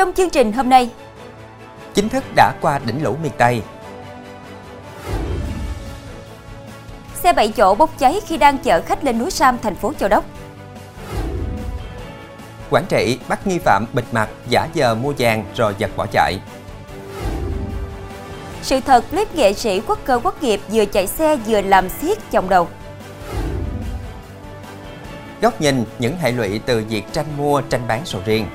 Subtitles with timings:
[0.00, 0.90] Trong chương trình hôm nay,
[1.94, 3.62] chính thức đã qua đỉnh lũ miền Tây.
[7.14, 10.08] Xe 7 chỗ bốc cháy khi đang chở khách lên núi Sam, thành phố Châu
[10.08, 10.24] Đốc.
[12.70, 16.40] Quảng Trị bắt nghi phạm bịt mặt giả giờ mua vàng rồi giật bỏ chạy.
[18.62, 22.18] Sự thật clip nghệ sĩ quốc cơ quốc nghiệp vừa chạy xe vừa làm xiết
[22.30, 22.68] chồng đầu.
[25.40, 28.46] Góc nhìn những hệ lụy từ việc tranh mua, tranh bán sầu riêng.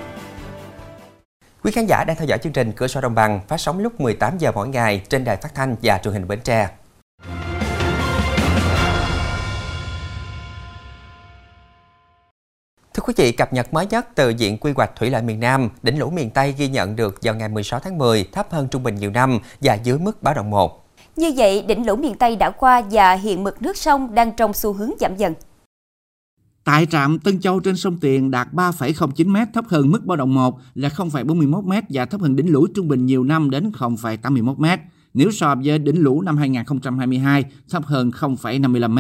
[1.66, 4.02] Quý khán giả đang theo dõi chương trình Cửa sổ Đồng bằng phát sóng lúc
[4.02, 6.70] 18 giờ mỗi ngày trên đài phát thanh và truyền hình Bến Tre.
[12.94, 15.70] Thưa quý vị, cập nhật mới nhất từ diện quy hoạch thủy lợi miền Nam,
[15.84, 18.84] đỉnh lũ miền Tây ghi nhận được vào ngày 16 tháng 10 thấp hơn trung
[18.84, 20.86] bình nhiều năm và dưới mức báo động 1.
[21.16, 24.54] Như vậy, đỉnh lũ miền Tây đã qua và hiện mực nước sông đang trong
[24.54, 25.34] xu hướng giảm dần.
[26.66, 30.34] Tại trạm Tân Châu trên sông Tiền đạt 3,09 m thấp hơn mức báo động
[30.34, 34.56] 1 là 0,41 m và thấp hơn đỉnh lũ trung bình nhiều năm đến 0,81
[34.56, 34.82] m.
[35.14, 39.00] Nếu so với đỉnh lũ năm 2022 thấp hơn 0,55 m.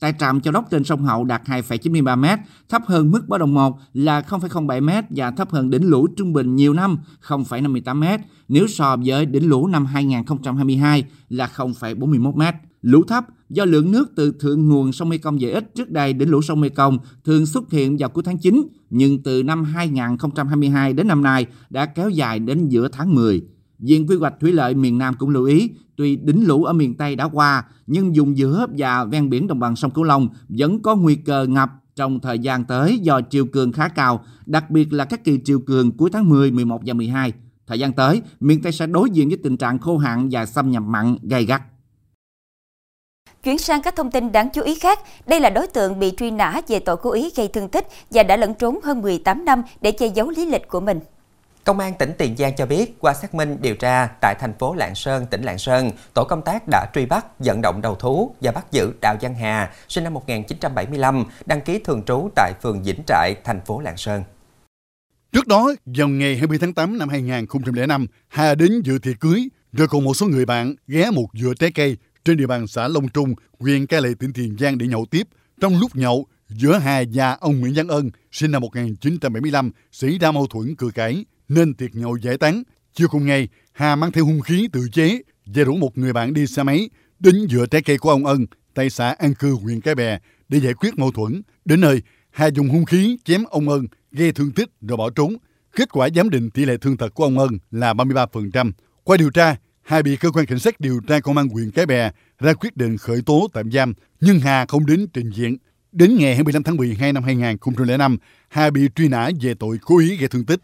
[0.00, 3.54] Tại trạm Châu Đốc trên sông Hậu đạt 2,93 m, thấp hơn mức báo động
[3.54, 8.22] 1 là 0,07 m và thấp hơn đỉnh lũ trung bình nhiều năm 0,58 m.
[8.48, 12.69] Nếu so với đỉnh lũ năm 2022 là 0,41 m.
[12.82, 16.30] Lũ thấp do lượng nước từ thượng nguồn sông Mekong về ít trước đây đỉnh
[16.30, 21.08] lũ sông Mekong thường xuất hiện vào cuối tháng 9, nhưng từ năm 2022 đến
[21.08, 23.42] năm nay đã kéo dài đến giữa tháng 10.
[23.78, 26.94] Viện quy hoạch thủy lợi miền Nam cũng lưu ý, tuy đỉnh lũ ở miền
[26.94, 30.82] Tây đã qua, nhưng vùng giữa và ven biển đồng bằng sông Cửu Long vẫn
[30.82, 34.92] có nguy cơ ngập trong thời gian tới do chiều cường khá cao, đặc biệt
[34.92, 37.32] là các kỳ chiều cường cuối tháng 10, 11 và 12.
[37.66, 40.70] Thời gian tới, miền Tây sẽ đối diện với tình trạng khô hạn và xâm
[40.70, 41.62] nhập mặn gay gắt.
[43.42, 46.30] Chuyển sang các thông tin đáng chú ý khác, đây là đối tượng bị truy
[46.30, 49.62] nã về tội cố ý gây thương tích và đã lẫn trốn hơn 18 năm
[49.80, 51.00] để che giấu lý lịch của mình.
[51.64, 54.74] Công an tỉnh Tiền Giang cho biết, qua xác minh điều tra tại thành phố
[54.74, 58.34] Lạng Sơn, tỉnh Lạng Sơn, tổ công tác đã truy bắt, vận động đầu thú
[58.40, 62.82] và bắt giữ Đào Văn Hà, sinh năm 1975, đăng ký thường trú tại phường
[62.82, 64.22] Vĩnh Trại, thành phố Lạng Sơn.
[65.32, 69.88] Trước đó, vào ngày 20 tháng 8 năm 2005, Hà đến dự tiệc cưới, rồi
[69.88, 73.08] cùng một số người bạn ghé một vựa trái cây trên địa bàn xã Long
[73.08, 75.28] Trung, huyện Cai Lệ, tỉnh Tiền Giang để nhậu tiếp.
[75.60, 80.32] Trong lúc nhậu, giữa hai và ông Nguyễn Văn Ân, sinh năm 1975, xảy ra
[80.32, 82.62] mâu thuẫn cự cãi, nên tiệc nhậu giải tán.
[82.94, 86.34] Chiều cùng ngày, Hà mang theo hung khí tự chế và rủ một người bạn
[86.34, 89.80] đi xe máy đến giữa trái cây của ông Ân tại xã An Cư, huyện
[89.80, 91.42] Cái Bè để giải quyết mâu thuẫn.
[91.64, 95.36] Đến nơi, Hà dùng hung khí chém ông Ân gây thương tích rồi bỏ trốn.
[95.76, 98.72] Kết quả giám định tỷ lệ thương tật của ông Ân là 33%.
[99.04, 101.86] Qua điều tra, Hà bị cơ quan cảnh sát điều tra công an huyện Cái
[101.86, 105.56] Bè ra quyết định khởi tố tạm giam, nhưng Hà không đến trình diện.
[105.92, 110.16] Đến ngày 25 tháng 12 năm 2005, Hà bị truy nã về tội cố ý
[110.16, 110.60] gây thương tích.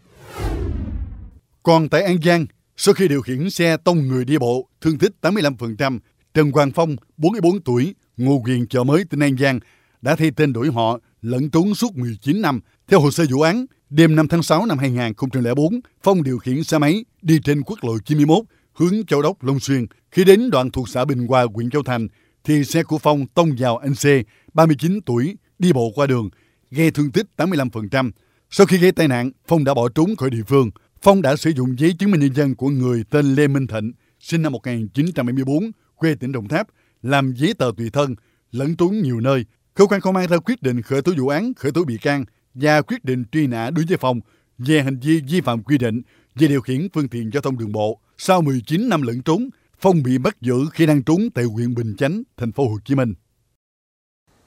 [1.63, 2.45] Còn tại An Giang,
[2.77, 5.99] sau khi điều khiển xe tông người đi bộ, thương tích 85%,
[6.33, 9.59] Trần Hoàng Phong, 44 tuổi, ngụ huyện chợ mới tỉnh An Giang,
[10.01, 12.59] đã thay tên đổi họ lẫn trốn suốt 19 năm.
[12.87, 16.77] Theo hồ sơ vụ án, đêm 5 tháng 6 năm 2004, Phong điều khiển xe
[16.77, 18.37] máy đi trên quốc lộ 91
[18.77, 19.85] hướng Châu Đốc, Long Xuyên.
[20.11, 22.07] Khi đến đoạn thuộc xã Bình Hòa, huyện Châu Thành,
[22.43, 24.05] thì xe của Phong tông vào anh C,
[24.53, 26.29] 39 tuổi, đi bộ qua đường,
[26.71, 28.11] gây thương tích 85%.
[28.49, 30.69] Sau khi gây tai nạn, Phong đã bỏ trốn khỏi địa phương.
[31.01, 33.91] Phong đã sử dụng giấy chứng minh nhân dân của người tên Lê Minh Thịnh,
[34.19, 36.67] sinh năm 1974, quê tỉnh Đồng Tháp,
[37.01, 38.15] làm giấy tờ tùy thân,
[38.51, 39.45] lẫn trốn nhiều nơi.
[39.73, 42.25] Cơ quan công an ra quyết định khởi tố vụ án, khởi tố bị can
[42.53, 44.19] và quyết định truy nã đối với Phong
[44.57, 46.01] về hành vi vi phạm quy định
[46.39, 47.99] về điều khiển phương tiện giao thông đường bộ.
[48.17, 49.49] Sau 19 năm lẫn trốn,
[49.79, 52.95] Phong bị bắt giữ khi đang trốn tại huyện Bình Chánh, thành phố Hồ Chí
[52.95, 53.13] Minh.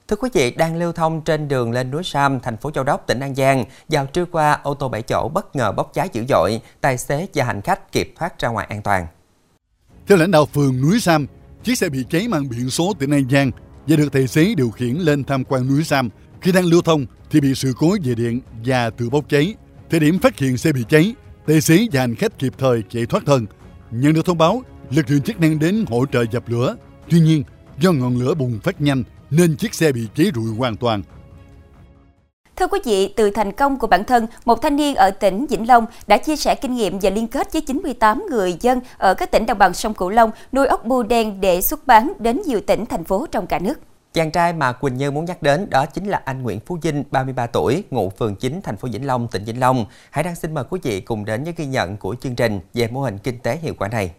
[0.07, 3.07] Thưa quý vị, đang lưu thông trên đường lên núi Sam, thành phố Châu Đốc,
[3.07, 3.65] tỉnh An Giang.
[3.89, 7.27] Vào trưa qua, ô tô 7 chỗ bất ngờ bốc cháy dữ dội, tài xế
[7.33, 9.07] và hành khách kịp thoát ra ngoài an toàn.
[10.07, 11.27] Theo lãnh đạo phường núi Sam,
[11.63, 13.51] chiếc xe bị cháy mang biển số tỉnh An Giang
[13.87, 16.09] và được tài xế điều khiển lên tham quan núi Sam.
[16.41, 19.55] Khi đang lưu thông thì bị sự cố về điện và tự bốc cháy.
[19.89, 21.15] Thời điểm phát hiện xe bị cháy,
[21.47, 23.45] tài xế và hành khách kịp thời chạy thoát thân.
[23.91, 26.75] Nhận được thông báo, lực lượng chức năng đến hỗ trợ dập lửa.
[27.09, 27.43] Tuy nhiên,
[27.79, 31.03] do ngọn lửa bùng phát nhanh nên chiếc xe bị cháy rụi hoàn toàn.
[32.55, 35.67] Thưa quý vị, từ thành công của bản thân, một thanh niên ở tỉnh Vĩnh
[35.67, 39.31] Long đã chia sẻ kinh nghiệm và liên kết với 98 người dân ở các
[39.31, 42.61] tỉnh đồng bằng sông Cửu Long nuôi ốc bươu đen để xuất bán đến nhiều
[42.67, 43.79] tỉnh, thành phố trong cả nước.
[44.13, 47.03] Chàng trai mà Quỳnh Như muốn nhắc đến đó chính là anh Nguyễn Phú Vinh,
[47.11, 49.85] 33 tuổi, ngụ phường 9, thành phố Vĩnh Long, tỉnh Vĩnh Long.
[50.09, 52.87] Hãy đăng xin mời quý vị cùng đến với ghi nhận của chương trình về
[52.87, 54.11] mô hình kinh tế hiệu quả này.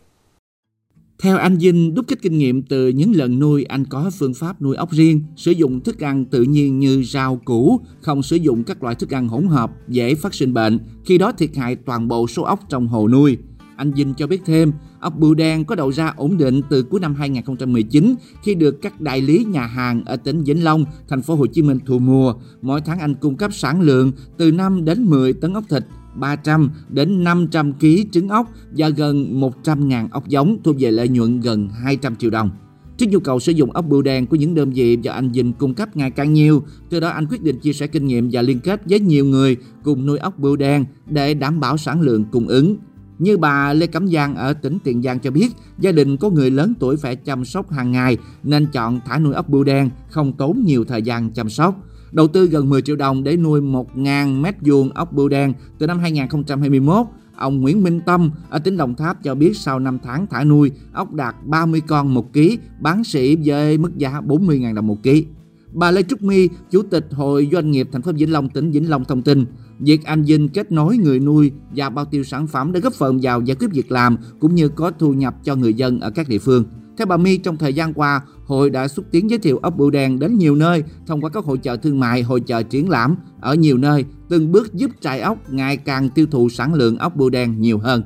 [1.22, 4.62] Theo anh Vinh, đúc kết kinh nghiệm từ những lần nuôi, anh có phương pháp
[4.62, 8.64] nuôi ốc riêng, sử dụng thức ăn tự nhiên như rau củ, không sử dụng
[8.64, 12.08] các loại thức ăn hỗn hợp dễ phát sinh bệnh, khi đó thiệt hại toàn
[12.08, 13.38] bộ số ốc trong hồ nuôi.
[13.82, 17.00] Anh Vinh cho biết thêm, ốc bươu đen có đầu ra ổn định từ cuối
[17.00, 21.34] năm 2019 khi được các đại lý nhà hàng ở tỉnh Vĩnh Long, thành phố
[21.34, 22.34] Hồ Chí Minh thu mua.
[22.62, 25.84] Mỗi tháng anh cung cấp sản lượng từ 5 đến 10 tấn ốc thịt
[26.14, 31.40] 300 đến 500 kg trứng ốc và gần 100.000 ốc giống thu về lợi nhuận
[31.40, 32.50] gần 200 triệu đồng.
[32.98, 35.52] Trước nhu cầu sử dụng ốc bươu đen của những đơn vị do anh Dinh
[35.52, 38.42] cung cấp ngày càng nhiều, từ đó anh quyết định chia sẻ kinh nghiệm và
[38.42, 42.24] liên kết với nhiều người cùng nuôi ốc bươu đen để đảm bảo sản lượng
[42.32, 42.76] cung ứng.
[43.22, 45.48] Như bà Lê Cẩm Giang ở tỉnh Tiền Giang cho biết,
[45.78, 49.34] gia đình có người lớn tuổi phải chăm sóc hàng ngày nên chọn thả nuôi
[49.34, 51.76] ốc bươu đen, không tốn nhiều thời gian chăm sóc.
[52.12, 55.86] Đầu tư gần 10 triệu đồng để nuôi 1.000 mét vuông ốc bươu đen từ
[55.86, 57.06] năm 2021.
[57.36, 60.70] Ông Nguyễn Minh Tâm ở tỉnh Đồng Tháp cho biết sau 5 tháng thả nuôi,
[60.92, 65.26] ốc đạt 30 con một ký, bán sỉ với mức giá 40.000 đồng một ký.
[65.72, 68.90] Bà Lê Trúc My, Chủ tịch Hội Doanh nghiệp thành phố Vĩnh Long, tỉnh Vĩnh
[68.90, 69.44] Long thông tin,
[69.84, 73.18] việc anh Vinh kết nối người nuôi và bao tiêu sản phẩm đã góp phần
[73.22, 76.28] vào giải quyết việc làm cũng như có thu nhập cho người dân ở các
[76.28, 76.64] địa phương.
[76.98, 79.90] Theo bà My, trong thời gian qua, hội đã xúc tiến giới thiệu ốc bươu
[79.90, 83.16] đen đến nhiều nơi thông qua các hội chợ thương mại, hội chợ triển lãm
[83.40, 87.16] ở nhiều nơi, từng bước giúp trại ốc ngày càng tiêu thụ sản lượng ốc
[87.16, 88.02] bươu đen nhiều hơn.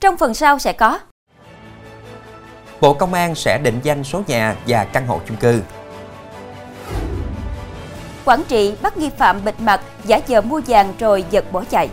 [0.00, 0.98] Trong phần sau sẽ có
[2.80, 5.60] Bộ Công an sẽ định danh số nhà và căn hộ chung cư.
[8.26, 11.88] Quảng Trị bắt nghi phạm bịt mặt, giả vờ mua vàng rồi giật bỏ chạy.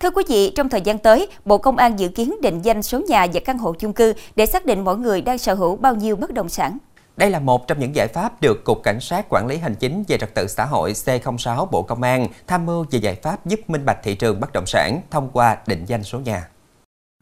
[0.00, 3.00] Thưa quý vị, trong thời gian tới, Bộ Công an dự kiến định danh số
[3.08, 5.94] nhà và căn hộ chung cư để xác định mỗi người đang sở hữu bao
[5.94, 6.78] nhiêu bất động sản.
[7.16, 10.04] Đây là một trong những giải pháp được Cục Cảnh sát Quản lý Hành chính
[10.08, 13.60] về Trật tự xã hội C06 Bộ Công an tham mưu về giải pháp giúp
[13.68, 16.48] minh bạch thị trường bất động sản thông qua định danh số nhà.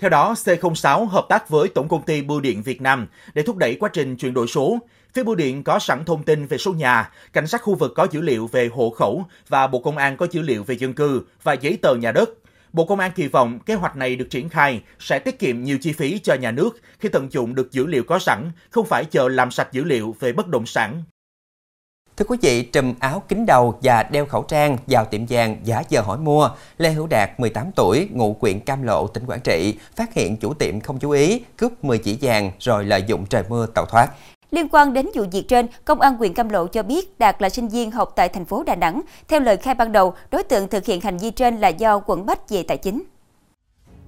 [0.00, 3.56] Theo đó, C06 hợp tác với Tổng công ty Bưu điện Việt Nam để thúc
[3.56, 4.78] đẩy quá trình chuyển đổi số.
[5.14, 8.06] Phía bưu điện có sẵn thông tin về số nhà, cảnh sát khu vực có
[8.10, 11.22] dữ liệu về hộ khẩu và Bộ Công an có dữ liệu về dân cư
[11.42, 12.30] và giấy tờ nhà đất.
[12.72, 15.78] Bộ Công an kỳ vọng kế hoạch này được triển khai sẽ tiết kiệm nhiều
[15.80, 19.04] chi phí cho nhà nước khi tận dụng được dữ liệu có sẵn, không phải
[19.04, 21.02] chờ làm sạch dữ liệu về bất động sản.
[22.20, 25.82] Thưa quý vị, trùm áo kính đầu và đeo khẩu trang vào tiệm vàng giả
[25.88, 26.50] giờ hỏi mua.
[26.78, 30.54] Lê Hữu Đạt, 18 tuổi, ngụ quyện Cam Lộ, tỉnh Quảng Trị, phát hiện chủ
[30.54, 34.10] tiệm không chú ý, cướp 10 chỉ vàng rồi lợi dụng trời mưa tàu thoát.
[34.50, 37.48] Liên quan đến vụ việc trên, Công an huyện Cam Lộ cho biết Đạt là
[37.48, 39.00] sinh viên học tại thành phố Đà Nẵng.
[39.28, 42.26] Theo lời khai ban đầu, đối tượng thực hiện hành vi trên là do quận
[42.26, 43.02] Bách về tài chính.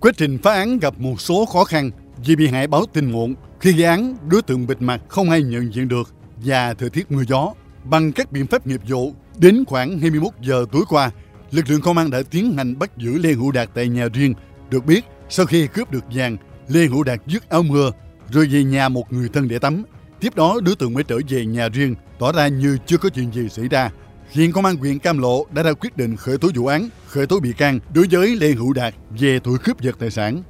[0.00, 1.90] Quá trình phá án gặp một số khó khăn
[2.24, 3.34] vì bị hại báo tin muộn.
[3.60, 6.14] Khi gây án, đối tượng bịt mặt không ai nhận diện được
[6.44, 7.52] và thời tiết mưa gió.
[7.84, 11.10] Bằng các biện pháp nghiệp vụ, đến khoảng 21 giờ tối qua,
[11.50, 14.34] lực lượng công an đã tiến hành bắt giữ Lê Hữu Đạt tại nhà riêng.
[14.70, 16.36] Được biết, sau khi cướp được vàng,
[16.68, 17.90] Lê Hữu Đạt dứt áo mưa
[18.30, 19.82] rồi về nhà một người thân để tắm.
[20.20, 23.32] Tiếp đó, đối tượng mới trở về nhà riêng, tỏ ra như chưa có chuyện
[23.32, 23.90] gì xảy ra.
[24.30, 27.26] Hiện công an huyện Cam Lộ đã ra quyết định khởi tố vụ án, khởi
[27.26, 30.42] tố bị can đối với Lê Hữu Đạt về tội cướp giật tài sản.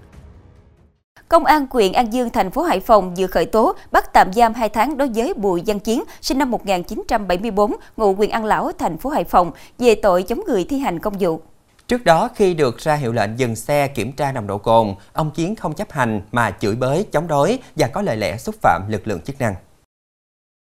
[1.32, 4.55] Công an huyện An Dương, thành phố Hải Phòng vừa khởi tố bắt tạm giam
[4.55, 8.99] 2 tháng đối với Bùi Văn Chiến, sinh năm 1974, ngụ huyện An Lão, thành
[8.99, 11.40] phố Hải Phòng, về tội chống người thi hành công vụ.
[11.88, 15.30] Trước đó, khi được ra hiệu lệnh dừng xe kiểm tra nồng độ cồn, ông
[15.30, 18.83] Chiến không chấp hành mà chửi bới, chống đối và có lời lẽ xúc phạm
[18.88, 19.54] lực lượng chức năng.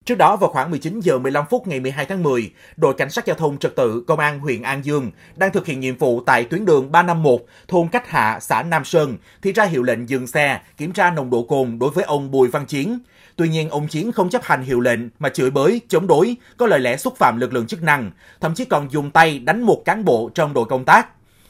[0.05, 3.25] Trước đó vào khoảng 19 giờ 15 phút ngày 12 tháng 10, đội cảnh sát
[3.25, 6.43] giao thông trật tự công an huyện An Dương đang thực hiện nhiệm vụ tại
[6.43, 10.59] tuyến đường 351, thôn Cách Hạ, xã Nam Sơn thì ra hiệu lệnh dừng xe,
[10.77, 12.99] kiểm tra nồng độ cồn đối với ông Bùi Văn Chiến.
[13.35, 16.67] Tuy nhiên, ông Chiến không chấp hành hiệu lệnh mà chửi bới, chống đối, có
[16.67, 19.81] lời lẽ xúc phạm lực lượng chức năng, thậm chí còn dùng tay đánh một
[19.85, 21.07] cán bộ trong đội công tác.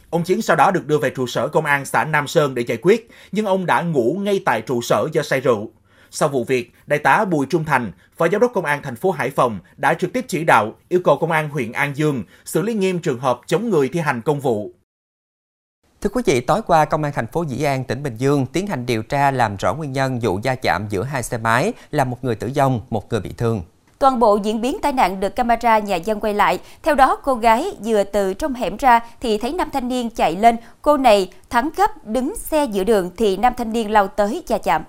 [0.10, 2.64] Ông Chiến sau đó được đưa về trụ sở công an xã Nam Sơn để
[2.68, 5.72] giải quyết, nhưng ông đã ngủ ngay tại trụ sở do say rượu.
[6.12, 9.12] Sau vụ việc, Đại tá Bùi Trung Thành, Phó Giám đốc Công an thành phố
[9.12, 12.62] Hải Phòng đã trực tiếp chỉ đạo yêu cầu Công an huyện An Dương xử
[12.62, 14.72] lý nghiêm trường hợp chống người thi hành công vụ.
[16.02, 18.68] Thưa quý vị, tối qua Công an thành phố Dĩ An, tỉnh Bình Dương tiến
[18.68, 22.10] hành điều tra làm rõ nguyên nhân vụ va chạm giữa hai xe máy làm
[22.10, 23.62] một người tử vong, một người bị thương.
[24.00, 26.60] Toàn bộ diễn biến tai nạn được camera nhà dân quay lại.
[26.84, 30.36] Theo đó, cô gái vừa từ trong hẻm ra thì thấy nam thanh niên chạy
[30.36, 30.58] lên.
[30.82, 34.58] Cô này thắng gấp đứng xe giữa đường thì nam thanh niên lao tới va
[34.58, 34.84] chạm.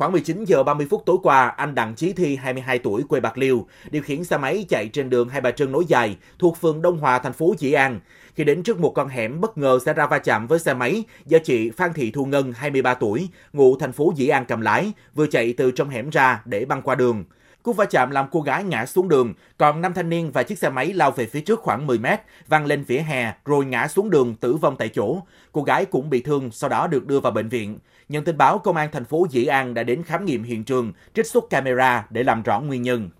[0.00, 3.38] Khoảng 19 giờ 30 phút tối qua, anh Đặng Chí Thi, 22 tuổi, quê Bạc
[3.38, 6.82] Liêu, điều khiển xe máy chạy trên đường Hai Bà Trưng nối dài thuộc phường
[6.82, 8.00] Đông Hòa, thành phố Dĩ An.
[8.34, 11.04] Khi đến trước một con hẻm, bất ngờ xảy ra va chạm với xe máy
[11.26, 14.92] do chị Phan Thị Thu Ngân, 23 tuổi, ngụ thành phố Dĩ An cầm lái,
[15.14, 17.24] vừa chạy từ trong hẻm ra để băng qua đường.
[17.62, 20.58] Cú va chạm làm cô gái ngã xuống đường, còn năm thanh niên và chiếc
[20.58, 23.88] xe máy lao về phía trước khoảng 10 mét, văng lên vỉa hè rồi ngã
[23.88, 25.18] xuống đường tử vong tại chỗ.
[25.52, 27.78] Cô gái cũng bị thương, sau đó được đưa vào bệnh viện.
[28.08, 30.92] Nhận tin báo, công an thành phố Dĩ An đã đến khám nghiệm hiện trường,
[31.14, 33.10] trích xuất camera để làm rõ nguyên nhân.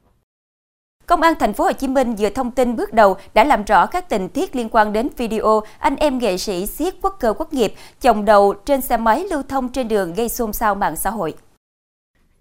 [1.06, 3.86] Công an thành phố Hồ Chí Minh vừa thông tin bước đầu đã làm rõ
[3.86, 7.52] các tình tiết liên quan đến video anh em nghệ sĩ siết quốc cơ quốc
[7.52, 11.10] nghiệp chồng đầu trên xe máy lưu thông trên đường gây xôn xao mạng xã
[11.10, 11.34] hội.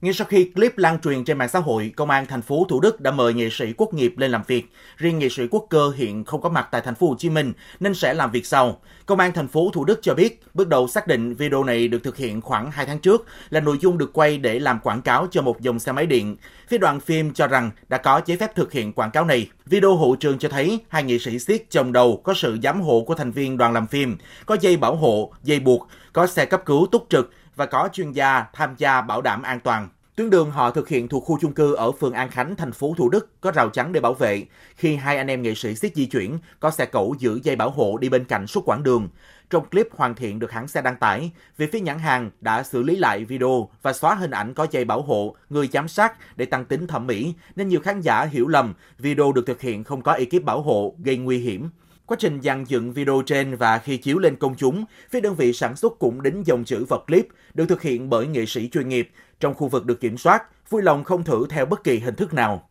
[0.01, 2.79] Ngay sau khi clip lan truyền trên mạng xã hội, Công an thành phố Thủ
[2.79, 4.71] Đức đã mời nghệ sĩ Quốc nghiệp lên làm việc.
[4.97, 7.53] Riêng nghệ sĩ Quốc cơ hiện không có mặt tại thành phố Hồ Chí Minh
[7.79, 8.81] nên sẽ làm việc sau.
[9.05, 12.03] Công an thành phố Thủ Đức cho biết, bước đầu xác định video này được
[12.03, 15.27] thực hiện khoảng 2 tháng trước là nội dung được quay để làm quảng cáo
[15.31, 16.35] cho một dòng xe máy điện.
[16.67, 19.49] Phía đoàn phim cho rằng đã có giấy phép thực hiện quảng cáo này.
[19.65, 23.03] Video hậu trường cho thấy hai nghệ sĩ siết chồng đầu có sự giám hộ
[23.07, 26.61] của thành viên đoàn làm phim, có dây bảo hộ, dây buộc, có xe cấp
[26.65, 29.89] cứu túc trực và có chuyên gia tham gia bảo đảm an toàn.
[30.15, 32.93] Tuyến đường họ thực hiện thuộc khu chung cư ở phường An Khánh, thành phố
[32.97, 34.45] Thủ Đức có rào chắn để bảo vệ.
[34.75, 37.69] Khi hai anh em nghệ sĩ siết di chuyển, có xe cẩu giữ dây bảo
[37.69, 39.09] hộ đi bên cạnh suốt quãng đường.
[39.49, 42.83] Trong clip hoàn thiện được hãng xe đăng tải, về phía nhãn hàng đã xử
[42.83, 46.45] lý lại video và xóa hình ảnh có dây bảo hộ, người giám sát để
[46.45, 50.01] tăng tính thẩm mỹ, nên nhiều khán giả hiểu lầm video được thực hiện không
[50.01, 51.69] có ekip bảo hộ gây nguy hiểm.
[52.09, 55.53] Quá trình dàn dựng video trên và khi chiếu lên công chúng, phía đơn vị
[55.53, 58.89] sản xuất cũng đính dòng chữ vật clip được thực hiện bởi nghệ sĩ chuyên
[58.89, 62.15] nghiệp trong khu vực được kiểm soát, vui lòng không thử theo bất kỳ hình
[62.15, 62.69] thức nào.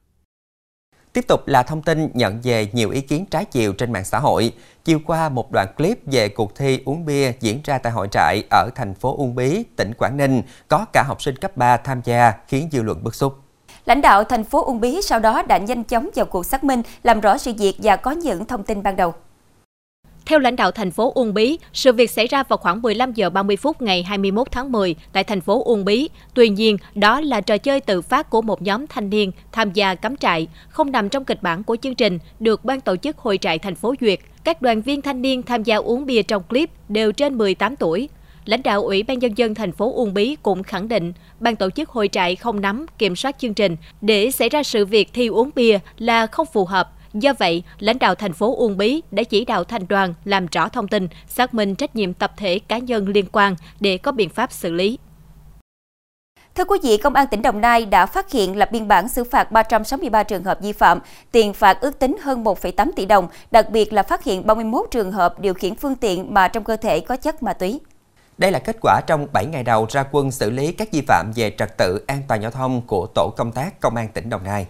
[1.13, 4.19] Tiếp tục là thông tin nhận về nhiều ý kiến trái chiều trên mạng xã
[4.19, 4.53] hội.
[4.85, 8.45] Chiều qua, một đoạn clip về cuộc thi uống bia diễn ra tại hội trại
[8.51, 12.01] ở thành phố Uông Bí, tỉnh Quảng Ninh, có cả học sinh cấp 3 tham
[12.05, 13.37] gia khiến dư luận bức xúc.
[13.85, 16.83] Lãnh đạo thành phố Uông Bí sau đó đã nhanh chóng vào cuộc xác minh,
[17.03, 19.15] làm rõ sự việc và có những thông tin ban đầu.
[20.29, 23.31] Theo lãnh đạo thành phố Uông Bí, sự việc xảy ra vào khoảng 15 giờ
[23.31, 26.09] 30 phút ngày 21 tháng 10 tại thành phố Uông Bí.
[26.35, 29.95] Tuy nhiên, đó là trò chơi tự phát của một nhóm thanh niên tham gia
[29.95, 33.39] cắm trại, không nằm trong kịch bản của chương trình được ban tổ chức hội
[33.39, 34.19] trại thành phố duyệt.
[34.45, 38.09] Các đoàn viên thanh niên tham gia uống bia trong clip đều trên 18 tuổi.
[38.45, 41.71] Lãnh đạo Ủy ban Nhân dân thành phố Uông Bí cũng khẳng định, ban tổ
[41.71, 45.27] chức hội trại không nắm, kiểm soát chương trình để xảy ra sự việc thi
[45.27, 49.23] uống bia là không phù hợp Do vậy, lãnh đạo thành phố Uông Bí đã
[49.23, 52.79] chỉ đạo thành đoàn làm rõ thông tin, xác minh trách nhiệm tập thể cá
[52.79, 54.99] nhân liên quan để có biện pháp xử lý.
[56.55, 59.25] Thưa quý vị, Công an tỉnh Đồng Nai đã phát hiện lập biên bản xử
[59.25, 61.01] phạt 363 trường hợp vi phạm,
[61.33, 65.13] tiền phạt ước tính hơn 1,8 tỷ đồng, đặc biệt là phát hiện 31 trường
[65.13, 67.81] hợp điều khiển phương tiện mà trong cơ thể có chất ma túy.
[68.39, 71.33] Đây là kết quả trong 7 ngày đầu ra quân xử lý các vi phạm
[71.35, 74.45] về trật tự an toàn giao thông của Tổ công tác Công an tỉnh Đồng
[74.45, 74.67] Nai.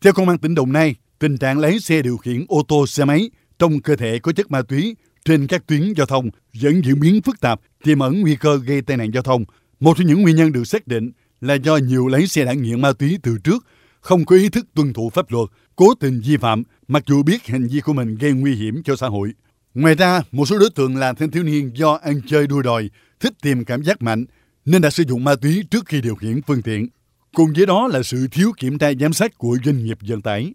[0.00, 3.04] Theo Công an tỉnh Đồng Nai, tình trạng lái xe điều khiển ô tô xe
[3.04, 6.30] máy trong cơ thể có chất ma túy trên các tuyến giao thông
[6.62, 9.44] vẫn diễn biến phức tạp, tiềm ẩn nguy cơ gây tai nạn giao thông.
[9.80, 11.10] Một trong những nguyên nhân được xác định
[11.40, 13.66] là do nhiều lái xe đã nghiện ma túy từ trước,
[14.00, 17.46] không có ý thức tuân thủ pháp luật, cố tình vi phạm mặc dù biết
[17.46, 19.32] hành vi của mình gây nguy hiểm cho xã hội.
[19.74, 22.90] Ngoài ra, một số đối tượng là thanh thiếu niên do ăn chơi đua đòi,
[23.20, 24.24] thích tìm cảm giác mạnh
[24.64, 26.88] nên đã sử dụng ma túy trước khi điều khiển phương tiện.
[27.34, 30.52] Cùng với đó là sự thiếu kiểm tra giám sát của doanh nghiệp vận tải.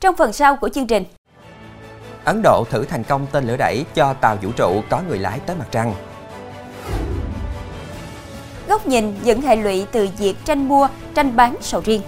[0.00, 1.04] Trong phần sau của chương trình,
[2.24, 5.40] Ấn Độ thử thành công tên lửa đẩy cho tàu vũ trụ có người lái
[5.40, 5.94] tới mặt trăng.
[8.68, 12.02] góc nhìn những hệ lụy từ việc tranh mua, tranh bán sầu riêng.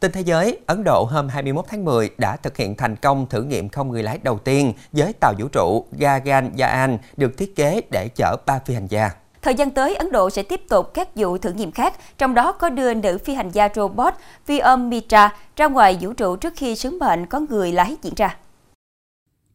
[0.00, 3.42] Tin thế giới, Ấn Độ hôm 21 tháng 10 đã thực hiện thành công thử
[3.42, 8.08] nghiệm không người lái đầu tiên với tàu vũ trụ Gaganyaan được thiết kế để
[8.16, 9.10] chở ba phi hành gia.
[9.44, 12.52] Thời gian tới, Ấn Độ sẽ tiếp tục các vụ thử nghiệm khác, trong đó
[12.52, 14.14] có đưa nữ phi hành gia robot
[14.46, 18.36] Vyom Mitra ra ngoài vũ trụ trước khi sứ mệnh có người lái diễn ra.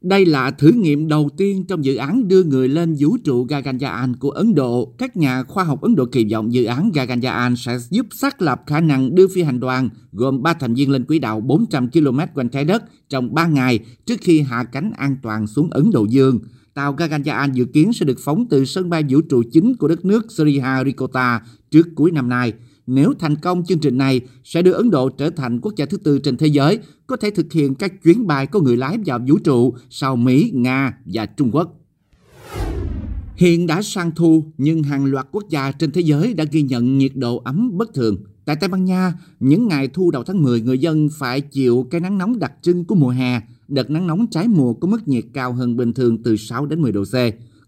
[0.02, 4.16] Đây là thử nghiệm đầu tiên trong dự án đưa người lên vũ trụ Gaganyaan
[4.16, 4.94] của Ấn Độ.
[4.98, 8.64] Các nhà khoa học Ấn Độ kỳ vọng dự án Gaganyaan sẽ giúp xác lập
[8.68, 12.20] khả năng đưa phi hành đoàn gồm 3 thành viên lên quỹ đạo 400 km
[12.36, 16.06] quanh trái đất trong 3 ngày trước khi hạ cánh an toàn xuống Ấn Độ
[16.10, 16.40] Dương.
[16.74, 20.06] Tàu Gaganyaan dự kiến sẽ được phóng từ sân bay vũ trụ chính của đất
[20.06, 22.54] nước Sriharikota trước cuối năm nay.
[22.88, 25.98] Nếu thành công, chương trình này sẽ đưa Ấn Độ trở thành quốc gia thứ
[25.98, 29.20] tư trên thế giới có thể thực hiện các chuyến bay có người lái vào
[29.28, 31.76] vũ trụ sau Mỹ, Nga và Trung Quốc.
[33.36, 36.98] Hiện đã sang thu, nhưng hàng loạt quốc gia trên thế giới đã ghi nhận
[36.98, 38.18] nhiệt độ ấm bất thường.
[38.46, 42.02] Tại Tây Ban Nha, những ngày thu đầu tháng 10, người dân phải chịu cái
[42.02, 43.42] nắng nóng đặc trưng của mùa hè.
[43.70, 46.82] Đợt nắng nóng trái mùa có mức nhiệt cao hơn bình thường từ 6 đến
[46.82, 47.16] 10 độ C.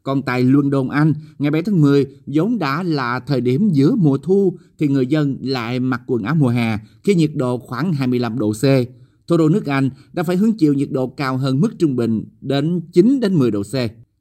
[0.04, 4.18] Còn tại London, Anh, ngày 7 tháng 10, vốn đã là thời điểm giữa mùa
[4.18, 8.40] thu, thì người dân lại mặc quần áo mùa hè khi nhiệt độ khoảng 25
[8.40, 8.64] độ C.
[9.28, 12.24] Thủ đô nước Anh đã phải hứng chịu nhiệt độ cao hơn mức trung bình
[12.42, 13.76] đến 9 đến 10 độ C.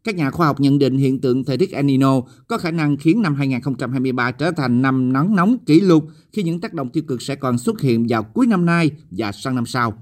[0.04, 2.96] Các nhà khoa học nhận định hiện tượng thời tiết El Nino có khả năng
[2.96, 7.02] khiến năm 2023 trở thành năm nắng nóng kỷ lục khi những tác động tiêu
[7.08, 9.94] cực sẽ còn xuất hiện vào cuối năm nay và sang năm sau.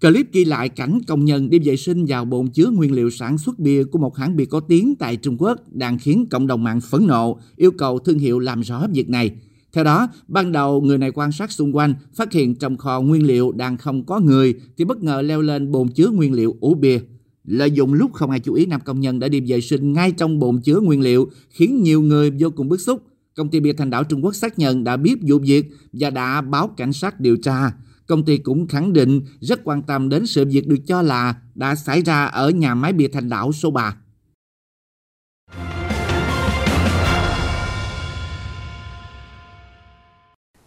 [0.00, 3.38] Clip ghi lại cảnh công nhân đi vệ sinh vào bồn chứa nguyên liệu sản
[3.38, 6.64] xuất bia của một hãng bia có tiếng tại Trung Quốc đang khiến cộng đồng
[6.64, 9.30] mạng phẫn nộ, yêu cầu thương hiệu làm rõ việc này.
[9.72, 13.26] Theo đó, ban đầu người này quan sát xung quanh, phát hiện trong kho nguyên
[13.26, 16.74] liệu đang không có người thì bất ngờ leo lên bồn chứa nguyên liệu ủ
[16.74, 17.00] bia.
[17.44, 20.12] Lợi dụng lúc không ai chú ý, nam công nhân đã đi vệ sinh ngay
[20.12, 23.02] trong bồn chứa nguyên liệu, khiến nhiều người vô cùng bức xúc.
[23.36, 26.40] Công ty bia Thành đảo Trung Quốc xác nhận đã biết vụ việc và đã
[26.40, 27.72] báo cảnh sát điều tra.
[28.08, 31.74] Công ty cũng khẳng định rất quan tâm đến sự việc được cho là đã
[31.74, 33.96] xảy ra ở nhà máy bia Thành đảo số 3.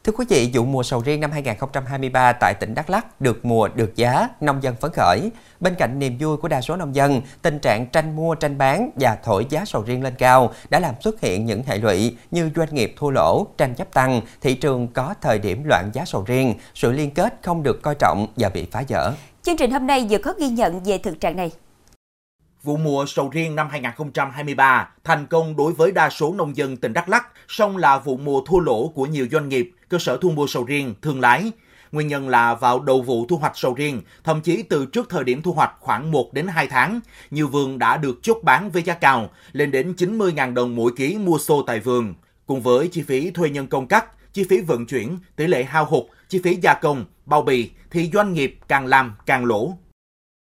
[0.03, 3.67] Thưa quý vị, vụ mùa sầu riêng năm 2023 tại tỉnh Đắk Lắk được mùa
[3.67, 5.31] được giá, nông dân phấn khởi.
[5.59, 8.89] Bên cạnh niềm vui của đa số nông dân, tình trạng tranh mua tranh bán
[8.95, 12.49] và thổi giá sầu riêng lên cao đã làm xuất hiện những hệ lụy như
[12.55, 16.23] doanh nghiệp thua lỗ, tranh chấp tăng, thị trường có thời điểm loạn giá sầu
[16.27, 19.13] riêng, sự liên kết không được coi trọng và bị phá vỡ.
[19.43, 21.51] Chương trình hôm nay vừa có ghi nhận về thực trạng này.
[22.63, 26.93] Vụ mùa sầu riêng năm 2023 thành công đối với đa số nông dân tỉnh
[26.93, 30.31] Đắk Lắk, song là vụ mùa thua lỗ của nhiều doanh nghiệp, cơ sở thu
[30.31, 31.51] mua sầu riêng, thương lái.
[31.91, 35.23] Nguyên nhân là vào đầu vụ thu hoạch sầu riêng, thậm chí từ trước thời
[35.23, 36.99] điểm thu hoạch khoảng 1 đến 2 tháng,
[37.31, 41.17] nhiều vườn đã được chốt bán với giá cao, lên đến 90.000 đồng mỗi ký
[41.17, 42.13] mua xô tại vườn.
[42.45, 45.85] Cùng với chi phí thuê nhân công cắt, chi phí vận chuyển, tỷ lệ hao
[45.85, 49.77] hụt, chi phí gia công, bao bì thì doanh nghiệp càng làm càng lỗ.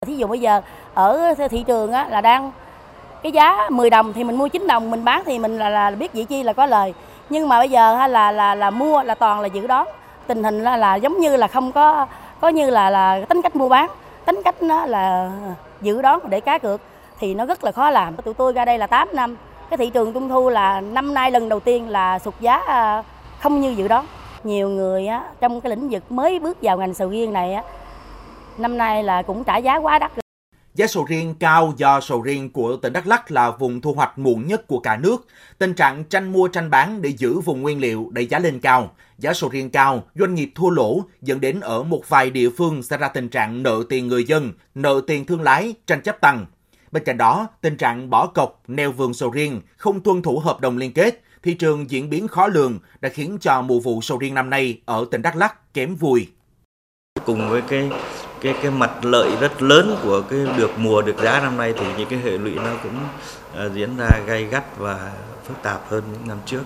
[0.06, 0.60] Thí dụ bây giờ
[0.94, 2.52] ở thị trường á, là đang
[3.22, 5.90] cái giá 10 đồng thì mình mua 9 đồng mình bán thì mình là, là
[5.90, 6.94] biết vị chi là có lời.
[7.28, 9.88] Nhưng mà bây giờ ha, là là là mua là toàn là dự đoán.
[10.26, 12.06] Tình hình là, là giống như là không có
[12.40, 13.90] có như là là tính cách mua bán.
[14.24, 15.30] Tính cách nó là
[15.80, 16.80] dự đoán để cá cược
[17.18, 18.16] thì nó rất là khó làm.
[18.16, 19.36] Tụi tôi ra đây là 8 năm
[19.70, 23.02] cái thị trường trung thu là năm nay lần đầu tiên là sụt giá à,
[23.40, 24.06] không như dự đoán.
[24.44, 27.62] Nhiều người á, trong cái lĩnh vực mới bước vào ngành sầu riêng này á,
[28.58, 30.12] năm nay là cũng trả giá quá đắt.
[30.74, 34.18] Giá sầu riêng cao do sầu riêng của tỉnh Đắk Lắk là vùng thu hoạch
[34.18, 35.26] muộn nhất của cả nước.
[35.58, 38.90] Tình trạng tranh mua tranh bán để giữ vùng nguyên liệu đẩy giá lên cao.
[39.18, 42.82] Giá sầu riêng cao, doanh nghiệp thua lỗ dẫn đến ở một vài địa phương
[42.82, 46.46] xảy ra tình trạng nợ tiền người dân, nợ tiền thương lái, tranh chấp tăng.
[46.92, 50.60] Bên cạnh đó, tình trạng bỏ cọc, neo vườn sầu riêng, không tuân thủ hợp
[50.60, 54.18] đồng liên kết, thị trường diễn biến khó lường đã khiến cho mùa vụ sầu
[54.18, 56.28] riêng năm nay ở tỉnh Đắk Lắk kém vui.
[57.24, 57.90] Cùng với cái
[58.42, 61.86] cái cái mặt lợi rất lớn của cái được mùa được giá năm nay thì
[61.98, 62.98] những cái hệ lụy nó cũng
[63.66, 65.10] uh, diễn ra gay gắt và
[65.48, 66.62] phức tạp hơn những năm trước.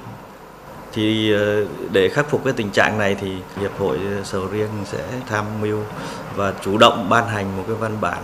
[0.93, 5.05] Thì uh, để khắc phục cái tình trạng này thì hiệp hội sầu riêng sẽ
[5.29, 5.81] tham mưu
[6.37, 8.23] và chủ động ban hành một cái văn bản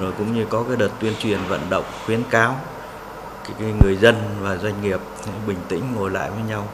[0.00, 2.56] rồi cũng như có cái đợt tuyên truyền vận động khuyến cáo
[3.44, 5.00] cái, cái người dân và doanh nghiệp
[5.46, 6.68] bình tĩnh ngồi lại với nhau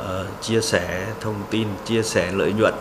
[0.00, 2.74] uh, chia sẻ thông tin chia sẻ lợi nhuận.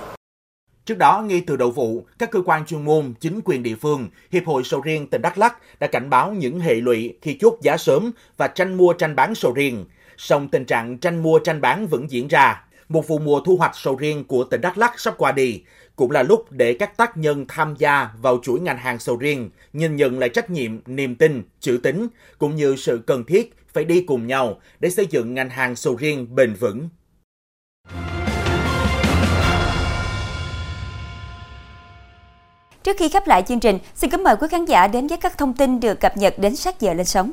[0.86, 4.10] Trước đó, ngay từ đầu vụ, các cơ quan chuyên môn, chính quyền địa phương,
[4.32, 7.58] Hiệp hội Sầu riêng tỉnh Đắk Lắk đã cảnh báo những hệ lụy khi chốt
[7.62, 9.86] giá sớm và tranh mua tranh bán sầu riêng.
[10.18, 12.64] Song tình trạng tranh mua tranh bán vẫn diễn ra.
[12.90, 15.62] Một vụ mùa thu hoạch sầu riêng của tỉnh Đắk Lắk sắp qua đi,
[15.96, 19.50] cũng là lúc để các tác nhân tham gia vào chuỗi ngành hàng sầu riêng
[19.74, 23.86] nhìn nhận lại trách nhiệm, niềm tin, chữ tín, cũng như sự cần thiết phải
[23.86, 26.90] đi cùng nhau để xây dựng ngành hàng sầu riêng bền vững.
[32.86, 35.38] Trước khi khép lại chương trình, xin kính mời quý khán giả đến với các
[35.38, 37.32] thông tin được cập nhật đến sát giờ lên sóng.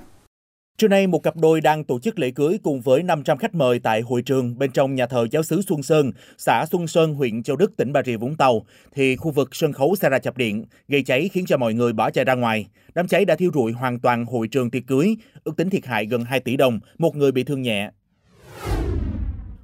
[0.79, 3.79] Trưa nay, một cặp đôi đang tổ chức lễ cưới cùng với 500 khách mời
[3.79, 7.43] tại hội trường bên trong nhà thờ giáo xứ Xuân Sơn, xã Xuân Sơn, huyện
[7.43, 10.37] Châu Đức, tỉnh Bà Rịa Vũng Tàu, thì khu vực sân khấu xảy ra chập
[10.37, 12.67] điện, gây cháy khiến cho mọi người bỏ chạy ra ngoài.
[12.95, 16.07] Đám cháy đã thiêu rụi hoàn toàn hội trường tiệc cưới, ước tính thiệt hại
[16.07, 17.91] gần 2 tỷ đồng, một người bị thương nhẹ.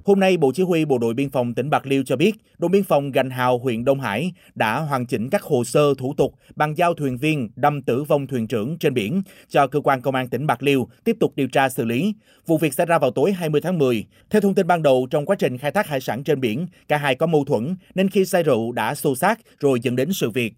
[0.09, 2.71] Hôm nay, Bộ Chỉ huy Bộ đội Biên phòng tỉnh Bạc Liêu cho biết, đồn
[2.71, 6.35] biên phòng Gành Hào, huyện Đông Hải đã hoàn chỉnh các hồ sơ thủ tục
[6.55, 10.15] bàn giao thuyền viên đâm tử vong thuyền trưởng trên biển cho cơ quan công
[10.15, 12.13] an tỉnh Bạc Liêu tiếp tục điều tra xử lý.
[12.45, 14.05] Vụ việc xảy ra vào tối 20 tháng 10.
[14.29, 16.97] Theo thông tin ban đầu, trong quá trình khai thác hải sản trên biển, cả
[16.97, 20.29] hai có mâu thuẫn nên khi say rượu đã xô xát rồi dẫn đến sự
[20.29, 20.53] việc.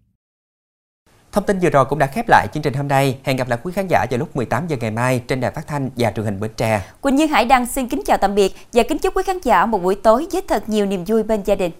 [1.32, 3.18] Thông tin vừa rồi cũng đã khép lại chương trình hôm nay.
[3.24, 5.66] Hẹn gặp lại quý khán giả vào lúc 18 giờ ngày mai trên đài phát
[5.66, 6.82] thanh và truyền hình Bến Tre.
[7.00, 9.66] Quỳnh Như Hải Đăng xin kính chào tạm biệt và kính chúc quý khán giả
[9.66, 11.72] một buổi tối với thật nhiều niềm vui bên gia đình.